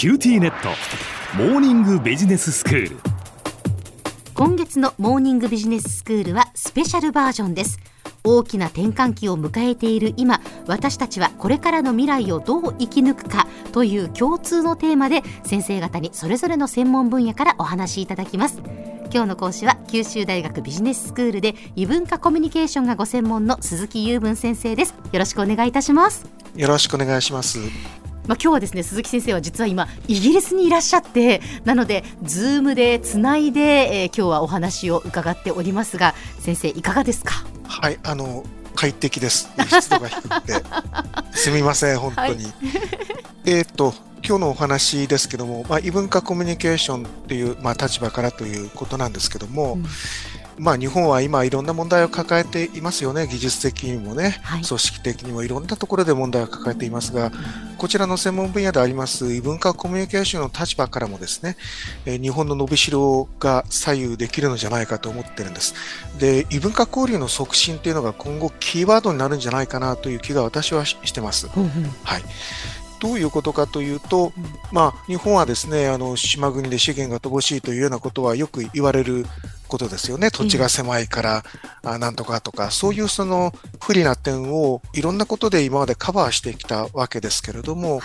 [0.00, 0.70] QTnet。
[1.36, 2.96] モーニングビジネススクール。
[4.32, 7.78] 今月のモーニングビジネススクールはスペシャルバージョンです。
[8.24, 18.62] 大きな転換期を迎えている今私たちはこれからの未来をどう生き抜くかという共通のテーマで先生方にそれぞれの専門分野からお話しいただきます。
[19.12, 24.94] 今日の講師は九州大学ビジネススクールで異文化コミュニケーションがご専門の鈴木雄文先生です。
[25.12, 26.24] よろしくお願いいたします。
[26.56, 27.58] よろしくお願いします
[28.26, 33.60] まあ、今日はですね鈴木先生は実は今イギリスにいらっしゃってなのでズームでつないで、
[34.02, 37.44] えー、今日はお話を伺っておりますが先生いかがですか？
[37.66, 38.44] はいあの
[38.76, 39.50] 快適です。
[39.68, 40.54] 湿度が低くて。
[41.32, 42.54] すみません本当に、はい、
[43.46, 43.94] えっと
[44.26, 49.86] 今日のお話ですけども、まあ、異文化コミュニケーションっていう、まあ、立場からということなんですけども、うん
[50.60, 57.32] まあ、日本は今いろんな問題を抱えていますよね、技術的にもね、はい、組織的にもいろんなところで問題を抱えていますが、
[57.78, 61.56] こちらの専門分野であります異文化コミュニケーションの立場からもですね、
[62.04, 65.74] え日本の伸びしろが左右できるのじゃないかと思ってるんです。
[66.18, 71.48] で、異文化交流の促進というのが今後キーワードになるんじゃないかなという気が私はしてます。
[71.48, 72.22] はい。
[73.00, 74.32] どういうことかというと、
[74.72, 79.24] まあ、日本はですね、あの、島国で資源が乏しいというようなことはよく言われる
[79.70, 80.30] ことですよね。
[80.30, 81.44] 土地が狭いから、
[81.82, 88.00] あなんとかとか、そういうその不利な点をいろんなことで今までカバーしてきたわけですけれども、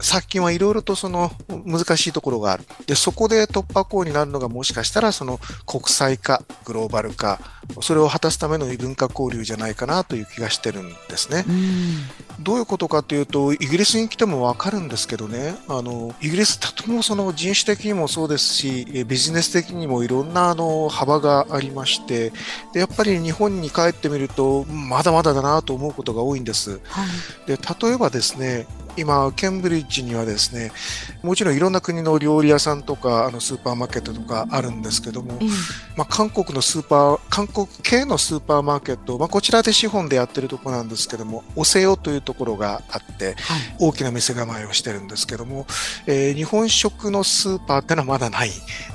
[0.00, 2.64] 最近はいろいろとその難しいところがある。
[2.86, 7.40] で、そこで突破口になるのがもしかしたらその国際化、グローバル化、
[7.80, 11.44] それを果たすための異文化交流じゃないかなという気がしてるんですね。
[12.40, 22.32] どういうことかというと、イギリスに来てもわかるんですけどね、あの、イギリスとてもその人種的にもそうですし、ビジネス的にもいろんなあの幅がありまして、
[22.74, 26.80] で、やっぱり日本に帰ってみると、まだまだだなと思うことが多いんです。
[26.84, 27.04] は
[27.46, 28.66] い、で、例えばですね、
[28.96, 30.72] 今、ケンブリッジにはですね、
[31.22, 35.48] もちろんいろんな国の料理屋さんとか、あのスーパーマーケットとかあるんですけども、うん、
[35.96, 43.36] まあ、韓国のスーパー、韓国系のスーパーマーケット、まあ、こちらで資本でやってるところなんですけども、オセオというところがあって、はい、
[43.78, 45.66] 大きな店構えをしてるんですけども、
[46.06, 48.54] えー、日本食のスーパーってのはまだないで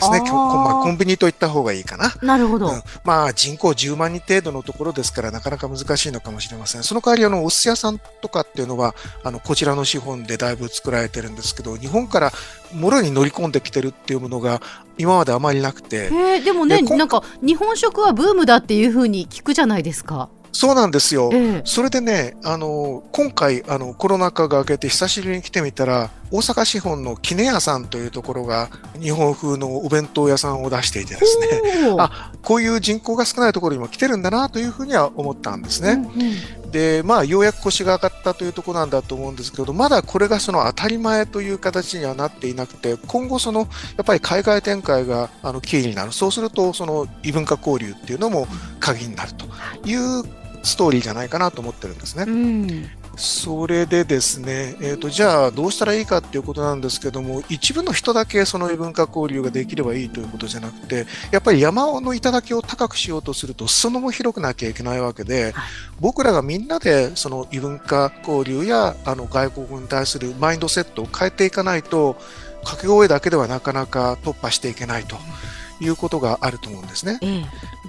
[0.00, 0.20] すね。
[0.20, 2.14] まあ、コンビニといった方がいいかな。
[2.22, 2.68] なるほど。
[2.68, 6.82] うん、まあ、人口10万人程度のところですから、なかなか難しいのかもしれません。
[6.82, 12.32] その代わり、あの、お寿司屋さんとかっていうのは、あの、こちらの資本でだいぶ作られてるんですけど、日本から
[12.74, 14.60] もろに乗り込んできてるっていうものが
[14.98, 16.10] 今まであまりなくて。
[16.40, 20.28] でもね、なんか日本食はブームだっていうふうに聞くじゃないですか。
[20.52, 21.30] そうなんですよ。
[21.32, 28.70] えそれでね、あの、今回、あの、コロナ禍が明けて久しぶりに来てみたら、大阪資本の杵屋さんというところが
[29.00, 31.48] 日本風のお弁当屋さんを出していてですね、
[31.98, 35.92] あ、こういう人口が少ないところにも来てるんだなというふうには思ったんですね。
[35.92, 43.66] うんうん、で、まあ、ようやく腰が上がったというところなんだと思うんですけど、まだこれがその当たり前という形にはなっていなくて、今後その、や
[44.02, 46.12] っぱり海外展開があのキーになる。
[46.12, 48.48] そうすると、その異文化交流っていうのも
[48.80, 49.44] 鍵になると
[49.86, 52.24] いうストーリーじゃないかなと思ってるんですね。
[52.26, 65.54] うんそれでですね、えーと、じゃあどうしたらいいかっていうことなんですけども、一部の人だけその異文化交流ができればいいということじゃなくて、やっぱり山の頂を高くしようとすると、裾野も広くなきゃいけないわけで、
[66.00, 72.16] 僕らがみんなでその異文化交流やあの外国に対するマインドセットを変えていかないと、
[72.60, 75.16] 掛け声だけではなかなか突破していけないと。
[75.82, 77.18] いうことがあると思うんですね。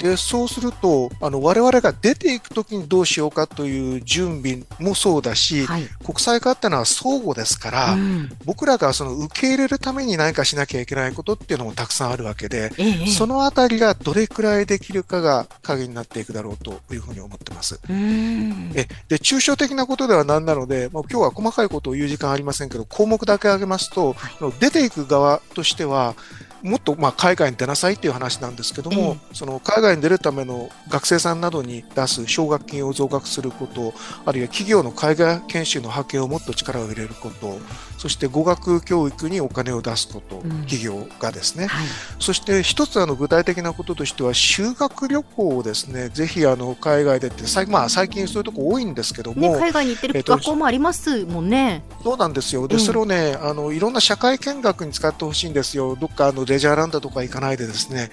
[0.00, 17.78] で、そうすると、あの、我々が出ていくときにどうしようかという準備もそうだし、はい、国際化ってのは相互ですから、うん、僕らがその受け入れるために何かしなきゃいけないことっていうのもたくさんあるわけで、ええ、そのあたりがどれくらいできるかが鍵になっていくだろうというふうに思ってます。
[17.88, 26.14] えで、抽象的なことでは何なので、もう今日は細かいことを言う時間ありませんけど、項目だけ挙げますと、はい、出ていく側としては、
[26.62, 33.94] もっとまあ海外に出なさいっていう話なんですけども、うん、その海外に出るための学生さんなどに出す奨学金を増額すること、
[34.24, 37.58] あるいは企業の海外研修の派遣をもっと力を入れること、
[37.98, 41.86] そして語学教育にお金を出すこと、うん、企業がですね、はい、
[42.18, 51.82] そして一つあの具体的なこととしては、修学旅行をですね、ぜひあの海外でって、まあ、最近そういうとこ多いんですけども、ね、海外に行ってる学校もありますもんね。
[52.02, 52.68] そうなんですよ。
[52.68, 55.96] で、それをね、あのいろんな社会見学に使ってほしいんですよ。
[55.96, 58.10] どっかあのレジャーランドとか行かないでですね、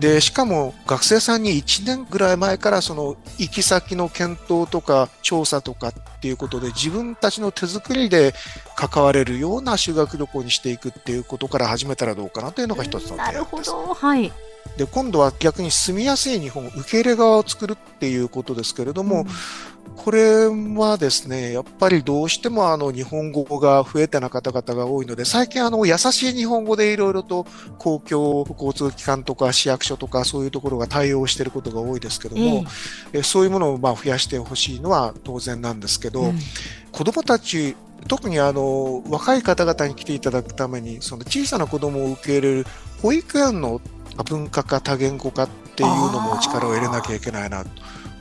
[0.00, 8.34] でしかも学生さんに1年ぐらい前からその行き先の検討とか調査とかっていうことで自分たちの手作りで
[8.74, 14.32] 関われるような修学旅行にしていくっていうことから始めたらどうかなというのが一つのなるほど、はい、
[14.76, 19.26] で今度は逆に住みやすい日本受け入れ側を作るっていうことですけれども、うん
[19.96, 27.46] これはですね、やっぱりどうしてもあの日本語が増えてな方々が多いので、最近あの優しい日本語でいろいろと
[27.78, 32.64] 公共交通機関とか市役所とかそういうところが対応していることが多いですけども、
[33.12, 36.38] ええ、そういうものをまあ増やしてほしいのは当然なんですけど、うん、
[36.92, 37.74] 子供たち
[38.06, 42.66] 特にあの若い方々に来ていただくためにその小さな子供を受け入れる
[43.02, 43.80] 保育園の
[44.28, 47.70] 文化化多言語化っていうのも力を入れなきゃいけないなと。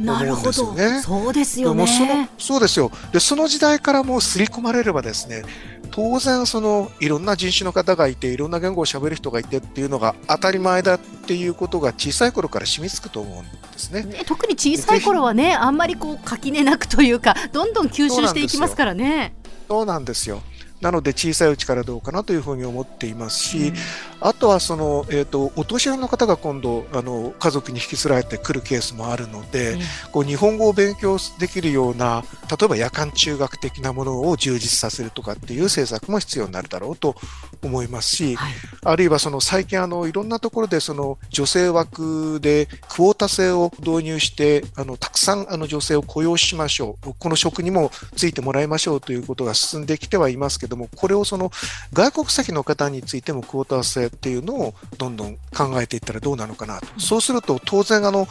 [0.00, 1.00] 思うんですよね。
[1.02, 1.86] そうですよね。
[1.86, 2.90] そのそうですよ。
[3.12, 5.42] で、その時代からもう刷り込まれればですね、
[5.90, 14.02] 当然そのいろんな人種の方がいて、いろんな言語を喋る人がいてっていうのが当たり前だっていうことが小さい頃から染みつくと思うんですね。
[14.02, 19.34] ね特に小さい頃はね、あんまりこう垣根なくというか、どんどん吸収していきますからね。
[19.68, 20.42] そうなんですよ。
[20.80, 23.74] なので小さいうちからどうかなというふうに思っていますし、うん、
[24.24, 29.80] あとはその、えーと、お年寄りの方が今度あの家族に引きずられてくるケースもあるので、うん、
[30.12, 37.16] こう日本語を勉強できるような例えば夜間中学的なものを充実させるとかっていう政策も必要になるだろうと
[37.62, 47.14] 思いますし、はい、あるいはその最近あのいろんなところでその女性枠でクォータ制を導入してあのたくさんあの女性を雇用しましょう。
[47.18, 51.50] この職にもついてもらいましょうということが進んできてはいますけどもこれをその
[51.92, 58.26] 外国籍の方についてもクォータ制っていうのをどんどん考えていったらどうなのかなと、そうすると当然あの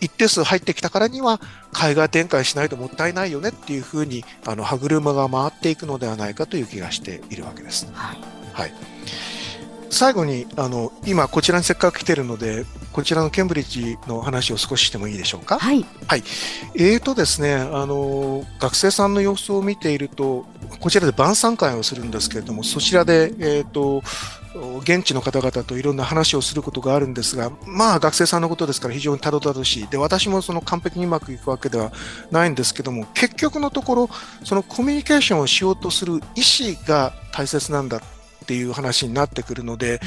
[0.00, 1.40] 一定数入ってきたからには
[1.72, 7.86] 海外展開しないともったいないよねっていうふうにあの歯車が回っていくのではないかという気がしているわけです。
[7.92, 8.18] はい、
[8.52, 8.72] はい
[9.90, 15.56] 最後にあの今こちらにせっかく来てるのでこちらのケンブリッジの話を少ししてもいいでしょうか？
[15.56, 15.84] はい。
[16.08, 16.24] はい。
[16.74, 20.46] えーとですね、あの学生さんの様子を見ていると
[20.80, 24.02] こちらで晩餐会をするんですけれどもそちらでえっ、ー、と
[24.80, 29.88] 現地の方々といろんな話をすることがあるんですが、まあ学生さんのことですから非常にたどたどしい。
[29.88, 31.92] で、私もその完璧にうまくいくわけでは
[32.30, 34.10] ないんですけども、結局のところ、
[34.44, 38.00] そのコミュニケーションをしようとする意思が大切なんだっ
[38.46, 40.00] ていう話になってくるので、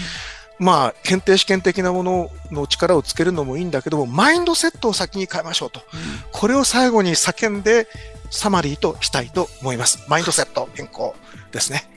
[0.59, 5.81] うん、まあ、検定試験的なものの力をつけるのもいいんだけども、マインドセットを先に変えましょうと。
[5.93, 5.99] うん、
[6.31, 7.87] これを最後に叫んで、
[8.29, 10.05] サマリーとしたいと思います。
[10.07, 11.15] マインドセット変更
[11.51, 11.96] ですね。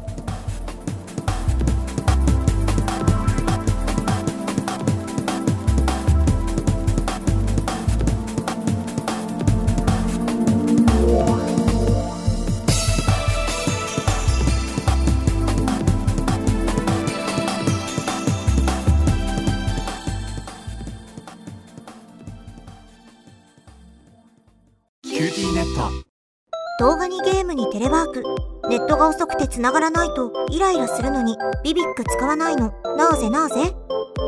[26.81, 28.23] 動画にゲームにテレワーク。
[28.67, 32.73] ネットが遅くて繋がらないとイライラするのにビビック使わないの。
[32.97, 33.75] なぜなぜ？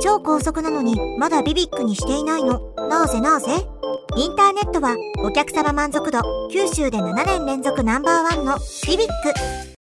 [0.03, 2.75] 超高速なのにまだビビックにしていないの。
[2.87, 3.47] なぜなぜ？
[4.17, 4.95] インターネットは
[5.25, 6.19] お客様満足度
[6.51, 9.72] 九州で7年連続ナンバーワンのビビック。